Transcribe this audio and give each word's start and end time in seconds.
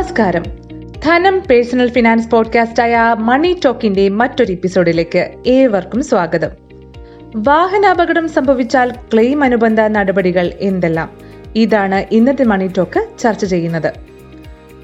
നമസ്കാരം. 0.00 0.42
ധനം 1.04 1.40
personal 1.40 1.90
finance 1.90 2.30
podcast 2.30 2.82
ആയ 2.82 3.14
മണി 3.18 3.60
ടോക്കിന്റെ 3.64 4.08
മറ്റൊരു 4.08 4.52
എപ്പിസോഡിലേക്ക് 4.52 5.32
ഏവർക്കും 5.46 6.04
സ്വാഗതം. 6.04 6.50
വാഹനാപകടം 7.36 8.28
സംഭവിച്ചാൽ 8.28 8.92
ക്ലെയിം 9.12 9.44
അനുബന്ധ 9.44 9.80
നടപടികൾ 9.80 10.52
എന്തെല്ലാം? 10.60 11.10
ഇതാണ് 11.56 12.04
ഇന്നത്തെ 12.10 12.44
മണി 12.44 12.70
ടോക്ക് 12.78 13.06
ചർച്ച 13.18 13.44
ചെയ്യുന്നത്. 13.44 13.92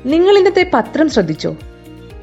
നിങ്ങൾ 0.06 0.38
ഇന്നത്തെ 0.38 0.70
പത്രം 0.74 1.08
ശ്രദ്ധിച്ചോ? 1.08 1.56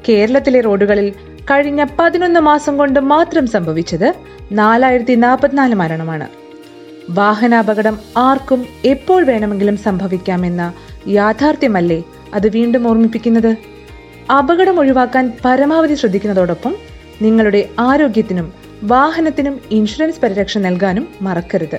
കേരളത്തിലെ 0.08 0.60
റോഡുകളിൽ 0.60 1.12
കഴിഞ്ഞ 1.50 1.84
പതിനൊന്ന് 1.98 2.40
മാസം 2.40 2.76
കൊണ്ട് 2.76 3.00
മാത്രം 3.00 3.46
സംഭവിച്ചത് 3.46 4.14
നാലായിരത്തി 4.52 5.14
നാൽപ്പത്തിനാല് 5.14 5.74
മരണമാണ്. 5.74 6.28
വാഹനാപകടം 7.10 7.98
ആർക്കും 8.16 8.66
എപ്പോൾ 8.84 9.24
വേണമെങ്കിലും 9.24 9.76
സംഭവിക്കാമെന്ന 9.76 10.72
യാഥാർത്ഥ്യമല്ലേ 11.08 12.02
അത് 12.34 12.48
വീണ്ടും 12.48 12.88
ഓർമ്മിപ്പിക്കുന്നത്. 12.88 13.56
അപകടം 14.32 14.78
ഒഴിവാക്കാൻ 14.80 15.32
പരമാവധി 15.44 15.94
ശ്രദ്ധിക്കുന്നതോടൊപ്പം 15.94 16.76
നിങ്ങളുടെ 17.22 17.68
ആരോഗ്യത്തിനും 17.78 18.52
വാഹനത്തിനും 18.82 19.60
ഇൻഷുറൻസ് 19.70 20.20
പരിരക്ഷ 20.20 20.58
നൽകാനും 20.58 21.08
മറക്കരുത്. 21.22 21.78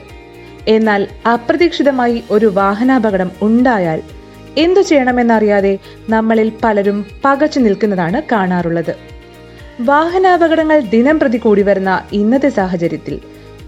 എന്നാൽ 0.68 1.08
അപ്രതീക്ഷിതമായി 1.34 2.24
ഒരു 2.32 2.46
വാഹനാപകടം 2.46 3.32
ഉണ്ടായാൽ 3.42 4.02
എന്തു 4.58 4.82
ചെയ്യണമെന്നറിയാതെ 4.82 5.78
നമ്മളിൽ 6.10 6.52
പലരും 6.64 7.06
പകച്ചു 7.26 7.60
നിൽക്കുന്നതാണ് 7.60 8.22
കാണാറുള്ളത്. 8.32 8.96
വാഹനാപകടങ്ങൾ 9.80 10.80
ദിനം 10.80 11.20
പ്രതി 11.20 11.38
കൂടി 11.38 11.62
വരുന്ന 11.62 12.04
ഇന്നത്തെ 12.14 12.50
സാഹചര്യത്തിൽ 12.50 13.20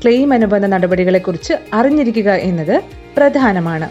ക്ലെയിം 0.04 0.34
അനുബന്ധ 0.34 0.66
നടപടികളെക്കുറിച്ച് 0.66 1.54
അറിഞ്ഞിരിക്കുക 1.74 2.32
എന്നത് 2.32 2.82
പ്രധാനമാണ്. 3.18 3.90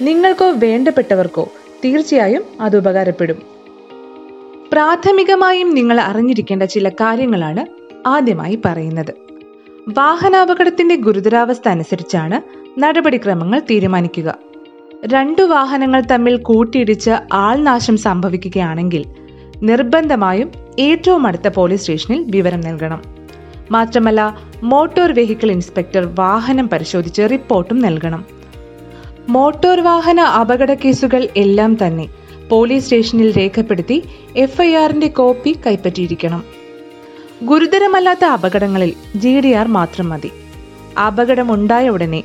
നിങ്ങൾക്കോ 0.00 0.50
വേണ്ടപ്പെട്ടവർക്കോ 0.50 1.48
തീർച്ചയായും 1.86 2.42
അത് 2.60 2.76
ഉപകാരപ്പെടും. 2.76 3.36
പ്രാഥമികമായും 4.72 5.74
നിങ്ങൾ 5.74 6.00
അറിഞ്ഞിരിക്കേണ്ട 6.00 6.62
ചില 6.62 6.88
കാര്യങ്ങളാണ് 6.88 7.66
ആദ്യമായി 8.08 8.58
പറയുന്നത്. 8.64 9.14
വാഹനാപകടത്തിന്റെ 9.88 10.96
ഗുരുതരാവസ്ഥ 10.96 11.68
അനുസരിച്ചാണ് 11.68 12.66
നടപടിക്രമങ്ങൾ 12.80 13.58
തീരുമാനിക്കുക. 13.70 14.34
രണ്ടു 15.06 15.42
വാഹനങ്ങൾ 15.42 16.00
തമ്മിൽ 16.00 16.36
കൂട്ടിയിടിച്ച് 16.36 17.10
ആൾനാശം 17.32 17.96
സംഭവിക്കുകയാണെങ്കിൽ 17.96 19.04
നിർബന്ധമായും 19.62 20.50
ഏറ്റവും 20.78 21.26
അടുത്ത 21.26 21.48
പോലീസ് 21.48 21.80
സ്റ്റേഷനിൽ 21.80 22.24
വിവരം 22.28 22.60
നൽകണം. 22.60 23.02
മാത്രമല്ല 23.70 24.38
മോട്ടോർ 24.62 25.12
വെഹിക്കിൾ 25.12 25.50
ഇൻസ്പെക്ടർ 25.50 26.14
വാഹനം 26.18 26.68
പരിശോധിച്ച് 26.68 27.22
റിപ്പോർട്ടും 27.22 27.78
നൽകണം. 27.78 28.35
മോട്ടോർ 29.28 29.80
വാഹന 29.80 30.20
അപകട 30.20 30.74
കേസുകൾ 30.74 31.28
എല്ലാം 31.36 31.78
തന്നെ 31.86 32.08
പോലീസ് 32.50 32.84
സ്റ്റേഷനിൽ 32.84 33.36
രേഖപ്പെടുത്തി 33.38 34.04
എഫ്ഐആറിന്റെ 34.36 35.08
കോപ്പി 35.08 35.56
കൈപ്പറ്റിയിരിക്കണം. 35.66 36.44
ഗുരുതരമല്ലാത്ത 37.42 38.24
അപകടങ്ങളിൽ 38.24 38.92
ജി 39.16 39.40
ഡി 39.40 39.52
ആർ 39.52 39.68
മാത്രം 39.68 40.08
മതി. 40.08 40.30
അപകടമുണ്ടായ 41.06 41.88
ഉടനെ 41.88 42.24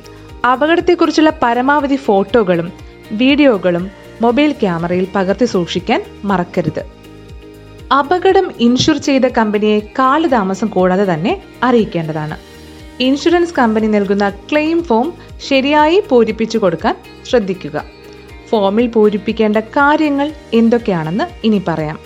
അപകടത്തെക്കുറിച്ചുള്ള 0.52 1.32
പരമാവധി 1.42 1.96
ഫോട്ടോകളും 1.96 2.72
വീഡിയോകളും 3.12 3.90
മൊബൈൽ 4.20 4.52
ക്യാമറയിൽ 4.52 5.06
പകർത്തി 5.14 5.44
സൂക്ഷിക്കാൻ 5.44 6.02
മറക്കരുത്. 6.24 6.82
അപകടം 7.98 8.52
ഇൻഷുർ 8.60 8.96
ചെയ്ത 8.96 9.26
കമ്പനിയെ 9.26 9.78
കാലതാമസം 9.98 10.66
കൂടാതെ 10.66 11.14
തന്നെ 11.14 11.42
അറിയിക്കേണ്ടതാണ്. 11.62 12.51
ഇൻഷുറൻസ് 13.02 13.54
കമ്പനി 13.54 13.86
നൽകുന്ന 13.86 14.30
ക്ലെയിം 14.30 14.82
ഫോം 14.82 15.12
ശരിയായി 15.48 16.02
പൂരിപ്പിച്ചു 16.08 16.58
കൊടുക്കാൻ 16.58 16.94
ശ്രദ്ധിക്കുക. 17.26 17.84
ഫോമിൽ 18.50 18.86
പൂരിപ്പിക്കേണ്ട 18.86 19.56
കാര്യങ്ങൾ 19.56 20.32
എന്തൊക്കെയാണെന്ന് 20.54 21.24
ഇനി 21.46 21.62
പറയാം. 21.68 21.98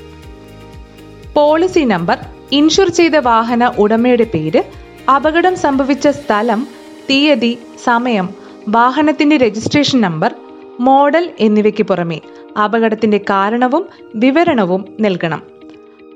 പോളിസി 1.35 1.81
നമ്പർ 1.81 2.19
ഇൻഷുർ 2.53 2.89
ചെയ്ത 2.89 3.17
വാഹന 3.17 3.67
ഉടമയുടെ 3.79 4.27
പേര് 4.35 4.63
അപകടം 5.11 5.57
സംഭവിച്ച 5.57 6.09
സ്ഥലം 6.09 6.67
തീയതി 7.11 7.59
സമയം 7.85 8.29
വാഹനത്തിന്റെ 8.69 9.37
രജിസ്ട്രേഷൻ 9.37 10.01
നമ്പർ 10.01 10.35
മോഡൽ 10.81 11.31
എന്നിവയ്ക്ക് 11.41 11.83
പുറമെ 11.83 12.21
അപകടത്തിന്റെ 12.65 13.19
കാരണവും 13.31 13.85
വിവരണവും 14.15 14.85
നൽകണം. 15.01 15.56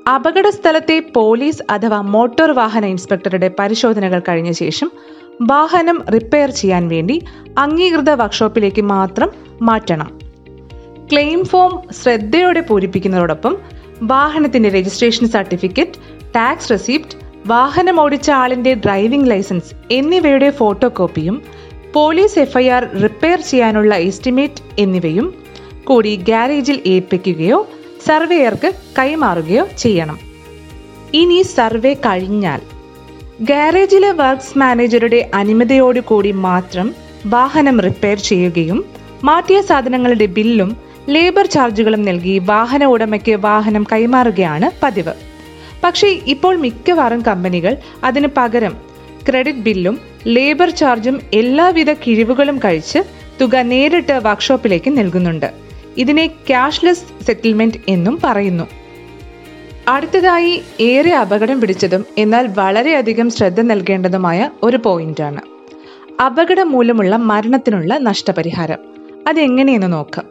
അപകട 0.09 0.49
സ്ഥലത്തെ 0.49 1.01
പോലീസ് 1.01 1.63
അഥവാ 1.71 2.01
മോട്ടോർ 2.01 2.51
വാഹന 2.51 2.85
ഇൻസ്പെക്ടറുടെ 2.85 3.49
പരിശോധനകൾ 3.49 4.23
കഴിഞ്ഞ 4.29 4.51
ശേഷം 4.53 4.91
വാഹനം 5.41 6.03
റിപ്പയർ 6.09 6.51
ചെയ്യാൻ 6.51 6.89
വേണ്ടി 6.89 7.23
അംഗീകൃത 7.59 8.11
വർക്ക്ഷോപ്പിലേക്ക് 8.11 8.83
മാത്രം 8.83 9.31
മാറ്റണം. 9.63 10.11
ക്ലെയിം 11.13 11.45
ഫോം 11.45 11.83
ശ്രദ്ധയോടെ 11.91 12.61
പൂരിപ്പിക്കുന്നതോടൊപ്പം 12.61 13.57
വാഹനത്തിന്റെ 14.03 14.69
രജിസ്ട്രേഷൻ 14.69 15.29
സർട്ടിഫിക്കറ്റ് 15.29 15.99
ടാക്സ് 16.35 16.71
റെസിപ്റ്റ് 16.71 17.17
വാഹനം 17.47 18.01
ഓടിച്ച 18.01 18.31
ആളിന്റെ 18.31 18.75
ഡ്രൈവിംഗ് 18.75 19.31
ലൈസൻസ് 19.31 19.75
എന്നിവയുടെ 19.91 20.51
ഫോട്ടോ 20.51 20.89
കോപ്പിയും 20.89 21.43
പോലീസ് 21.93 22.39
എഫ്ഐആർ 22.39 23.03
റിപ്പയർ 23.03 23.41
ചെയ്യാനുള്ള 23.41 23.95
എസ്റ്റിമേറ്റ് 23.95 24.63
എന്നിവയും 24.79 25.35
കൂടി 25.85 26.17
ഗാരേജിൽ 26.17 26.83
ഏൽപ്പിക്കുകയോ 26.87 27.67
സർവേയർക്ക് 28.07 28.69
കൈമാറുകയോ 28.99 29.65
ചെയ്യണം. 29.79 30.19
ഇനി 31.15 31.43
സർവേ 31.57 31.95
കഴിഞ്ഞാൽ 31.95 32.61
ഗാരേജിലെ 33.41 34.13
വർക്ക്സ് 34.13 34.59
മാനേജറുടെ 34.59 35.31
അനുമതിയോടുകൂടി 35.35 36.33
മാത്രം 36.47 36.95
വാഹനം 37.27 37.81
റിപ്പയർ 37.81 38.19
ചെയ്യുകയും 38.19 38.85
മാറ്റിയ 39.25 39.61
സാധനങ്ങളുടെ 39.61 40.27
ബില്ലും 40.27 40.71
ലേബർ 41.09 41.47
ചാർജുകളും 41.47 42.03
നൽകി 42.05 42.39
വാഹന 42.39 42.85
ഉടമയ്ക്ക് 42.85 43.35
വാഹനം 43.49 43.87
കൈമാറുകയാണ് 43.93 44.71
പതിവ്. 44.83 45.15
പക്ഷേ 45.85 46.09
ഇപ്പോൾ 46.27 46.57
മിക്കവാറും 46.57 47.23
കമ്പനികൾ 47.23 47.77
അതിന് 48.05 48.29
പകരം 48.37 48.75
ക്രെഡിറ്റ് 49.29 49.65
ബില്ലും 49.67 50.01
ലേബർ 50.27 50.71
ചാർജും 50.71 51.21
എല്ലാവിധ 51.33 51.91
കിഴിവുകളും 51.93 52.59
കഴിച്ച് 52.59 53.01
തുക 53.41 53.57
നേരിട്ട് 53.73 54.13
വർക്ക്ഷോപ്പിലേക്ക് 54.13 54.99
നൽകുന്നുണ്ട്. 54.99 55.49
ഇതിനെ 55.97 56.27
ക്യാഷ്ലെസ് 56.27 57.25
സെറ്റിൽമെന്റ് 57.25 57.79
എന്നും 57.89 58.19
പറയുന്നു. 58.25 58.65
അടുത്തതായി 59.89 60.63
ഏറെ 60.81 61.13
അപകടം 61.15 61.61
പിടിച്ചതും 61.61 62.05
എന്നാൽ 62.19 62.47
വളരെയധികം 62.59 63.31
ശ്രദ്ധ 63.31 63.61
നൽകേണ്ടതുമായ 63.61 64.51
ഒരു 64.63 64.77
പോയിന്റാണ്. 64.77 65.41
അപകടം 66.23 66.71
മൂലമുള്ള 66.71 67.17
മരണത്തിനുള്ള 67.17 67.99
നഷ്ടപരിഹാരം. 67.99 68.79
അതെങ്ങനെയെന്ന് 69.29 69.93
നോക്കാം. 69.93 70.27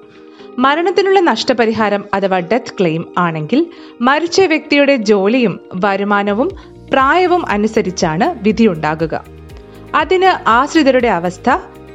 മരണത്തിനുള്ള 0.60 1.20
നഷ്ടപരിഹാരം 1.20 2.06
അഥവാ 2.14 2.40
ഡെത്ത് 2.40 2.80
ക്ലെയിം 2.80 3.14
ആണെങ്കിൽ 3.18 3.68
മരിച്ച 4.02 4.42
വ്യക്തിയുടെ 4.42 4.96
ജോലിയും 4.96 5.60
വരുമാനവും 5.74 6.52
പ്രായവും 6.92 7.50
അനുസരിച്ചാണ് 7.50 8.44
വിധിയുണ്ടാകുക. 8.44 9.24
അതിന് 9.96 10.50
ആശ്രിതരുടെ 10.50 11.08
അവസ്ഥ 11.08 11.50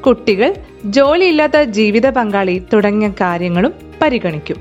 കുട്ടികൾ 0.07 0.55
ജോലിയില്ലാത്ത 0.85 1.63
ജീവിത 1.77 2.07
പങ്കാളി 2.11 2.63
തുടങ്ങിയ 2.73 3.09
കാര്യങ്ങളും 3.21 3.73
പരിഗണിക്കും. 4.03 4.59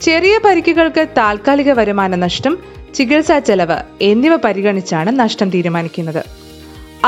ചെറിയ 0.00 0.40
പരിക്കുകൾക്ക് 0.44 1.08
താൽക്കാലിക 1.18 1.72
വരുമാന 1.72 2.14
നഷ്ടം 2.14 2.58
ചികിത്സാ 2.94 3.38
ചെലവ് 3.38 3.78
എന്നിവ 4.02 4.36
പരിഗണിച്ചാണ് 4.36 5.18
നഷ്ടം 5.18 5.50
തീരുമാനിക്കുന്നത്. 5.50 6.22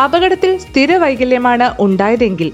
അപകടത്തിൽ 0.04 0.58
സ്ഥിര 0.58 0.96
വൈകല്യമാണ് 0.96 1.74
ഉണ്ടായതെങ്കിൽ 1.80 2.52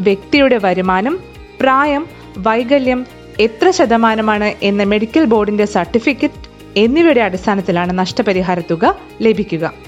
വ്യക്തിയുടെ 0.00 0.56
വരുമാനം 0.56 1.18
പ്രായം 1.60 2.06
വൈകല്യം 2.38 3.06
എത്ര 3.40 3.70
ശതമാനമാണ് 3.70 4.54
എന്ന 4.62 4.82
മെഡിക്കൽ 4.82 5.24
ബോർഡിന്റെ 5.24 5.64
സർട്ടിഫിക്കറ്റ് 5.64 6.48
എന്നിവയുടെ 6.76 7.20
അടിസ്ഥാനത്തിലാണ് 7.20 7.98
നഷ്ടപരിഹാര 7.98 8.60
തുക 8.70 8.84
ലഭിക്കുക. 9.22 9.83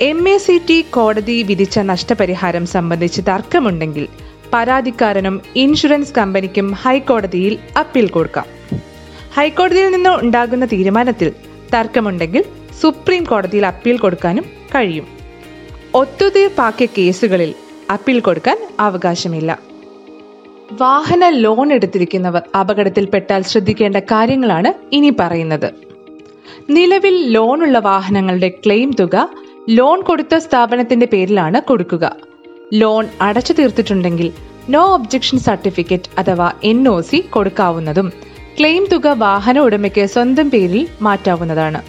എം 0.00 0.28
എ 0.28 0.36
സി 0.36 0.60
ടി 0.68 0.82
കോടതി 0.82 1.42
വിധിച്ച 1.42 1.78
നഷ്ടപരിഹാരം 1.78 2.66
സംബന്ധിച്ച് 2.66 3.20
തർക്കമുണ്ടെങ്കിൽ 3.20 4.08
പരാതിക്കാരനും 4.52 5.40
ഇൻഷുറൻസ് 5.56 6.14
കമ്പനിക്കും 6.14 6.72
ഹൈക്കോടതിയിൽ 6.72 7.58
അപ്പീൽ 7.76 8.08
കൊടുക്കാം. 8.08 8.46
ഹൈക്കോടതിയിൽ 9.34 9.90
നിന്ന് 9.90 10.10
ഉണ്ടാകുന്ന 10.10 10.66
തീരുമാനത്തിൽ 10.66 11.32
തർക്കമുണ്ടെങ്കിൽ 11.74 12.44
സുപ്രീം 12.80 13.24
കോടതിയിൽ 13.24 13.66
അപ്പീൽ 13.66 13.98
കൊടുക്കാനും 13.98 14.44
കഴിയും. 14.74 15.06
ഒത്തുതീർപ്പാക്കിയ 15.94 16.88
കേസുകളിൽ 16.98 17.54
അപ്പീൽ 17.90 18.20
കൊടുക്കാൻ 18.20 18.68
അവകാശമില്ല. 18.80 19.58
വാഹന 20.72 21.28
ലോൺ 21.28 21.72
എടുത്തിരിക്കുന്നവർ 21.72 22.42
അപകടത്തിൽപ്പെട്ടാൽ 22.60 23.42
ശ്രദ്ധിക്കേണ്ട 23.42 23.96
കാര്യങ്ങളാണ് 23.96 24.72
ഇനി 24.92 25.12
പറയുന്നത്. 25.20 25.68
നിലവിൽ 26.70 27.32
ലോണുള്ള 27.32 27.78
വാഹനങ്ങളുടെ 27.78 28.48
ക്ലെയിം 28.48 28.90
തുക 29.00 29.28
ലോൺ 29.68 30.00
കൊടുത്ത 30.00 30.34
സ്ഥാപനത്തിന്റെ 30.36 31.06
പേരിലാണ് 31.06 31.62
കൊടുക്കുക. 31.62 32.16
ലോൺ 32.74 33.08
അടച്ചു 33.20 33.52
തീർത്തിട്ടുണ്ടെങ്കിൽ 33.52 34.32
നോ 34.68 34.94
ഒബ്ജക്ഷൻ 34.94 35.38
സർട്ടിഫിക്കറ്റ് 35.38 36.20
അഥവാ 36.20 36.52
എൻ 36.64 36.88
ഒ 36.88 37.00
സി 37.00 37.16
കൊടുക്കാവുന്നതും 37.16 38.12
ക്ലെയിം 38.60 38.86
തുക 38.92 39.06
വാഹന 39.06 39.58
ഉടമയ്ക്ക് 39.58 40.06
സ്വന്തം 40.06 40.50
പേരിൽ 40.50 40.88
മാറ്റാവുന്നതാണ്. 41.02 41.82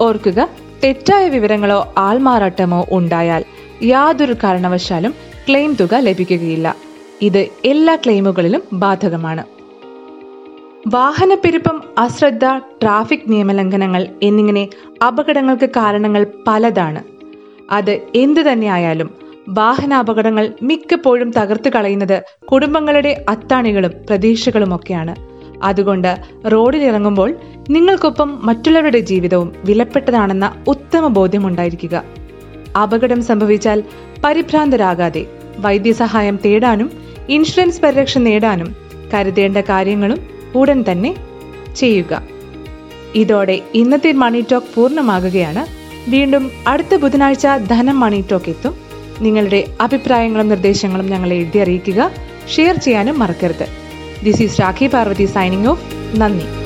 ഓർക്കുക 0.00 0.48
തെറ്റായ 0.84 1.28
വിവരങ്ങളോ 1.28 1.94
ആൾമാറാട്ടമോ 1.98 2.86
ഉണ്ടായാൽ 2.90 3.44
യാതൊരു 3.82 4.32
കാരണവശാലും 4.44 5.14
ക്ലെയിം 5.48 5.76
തുക 5.80 5.94
ലഭിക്കുകയില്ല. 5.94 6.76
ഇത് 7.22 7.48
എല്ലാ 7.64 7.96
ക്ലെയിമുകളിലും 7.96 8.62
ബാധകമാണ്. 8.72 9.53
വാഹനപ്പെരുപ്പം 10.86 11.82
അശ്രദ്ധ 11.98 12.46
ട്രാഫിക് 12.82 13.28
നിയമലംഘനങ്ങൾ 13.28 14.06
എന്നിങ്ങനെ 14.22 14.68
അപകടങ്ങൾക്ക് 15.06 15.70
കാരണങ്ങൾ 15.70 16.26
പലതാണ്. 16.48 17.02
അത് 17.70 18.00
എന്തു 18.14 18.40
തന്നെയായാലും 18.40 19.10
വാഹനാപകടങ്ങൾ 19.48 20.52
മിക്കപ്പോഴും 20.62 21.30
തകർത്തു 21.30 21.70
കളയുന്നത് 21.70 22.22
കുടുംബങ്ങളുടെ 22.52 23.24
അത്താണികളും 23.28 23.90
പ്രതീക്ഷകളുമൊക്കെയാണ് 24.10 25.14
അതുകൊണ്ട് 25.62 26.10
റോഡിലിറങ്ങുമ്പോൾ 26.52 27.34
നിങ്ങൾക്കൊപ്പം 27.70 28.46
മറ്റുള്ളവരുടെ 28.46 28.98
ജീവിതവും 28.98 29.52
വിലപ്പെട്ടതാണെന്ന 29.64 30.64
ഉത്തമ 30.68 31.06
ബോധ്യമുണ്ടായിരിക്കുക. 31.06 32.02
അപകടം 32.82 33.22
സംഭവിച്ചാൽ 33.22 33.82
പരിഭ്രാന്തരാകാതെ 34.24 35.26
വൈദ്യസഹായം 35.58 36.38
തേടാനും 36.44 36.90
ഇൻഷുറൻസ് 37.28 37.80
പരിരക്ഷ 37.80 38.18
നേടാനും 38.18 38.76
കരുതേണ്ട 39.14 39.58
കാര്യങ്ങളും 39.58 40.33
ഉടൻ 40.54 40.84
തന്നെ 40.90 41.14
ചെയ്യുക. 41.76 42.22
ഇതോടെ 43.14 43.60
ഇന്നത്തെ 43.74 44.12
മണി 44.12 44.44
ടോക്ക് 44.52 44.66
പൂർണമാകുകയാണ്. 44.74 45.66
വീണ്ടും 46.10 46.50
അടുത്ത 46.66 46.96
ബുധനാഴ്ച 46.96 47.46
ധനം 47.46 48.00
മണി 48.00 48.24
ടോക്ക് 48.32 48.48
എത്തും. 48.48 48.74
നിങ്ങളുടെ 49.20 49.64
അഭിപ്രായങ്ങളും 49.80 50.48
നിർദ്ദേശങ്ങളും 50.48 51.10
ഞങ്ങളെ 51.10 51.36
എഴുതി 51.36 51.58
അറിയിക്കുക. 51.58 52.10
ഷെയർ 52.56 52.74
ചെയ്യാനും 52.76 53.18
മറക്കരുത്. 53.18 53.66
This 54.24 54.42
is 54.42 54.60
Rakhi 54.60 54.86
Parvathy 54.86 55.24
signing 55.24 55.66
off 55.66 55.94
നന്ദി. 56.16 56.63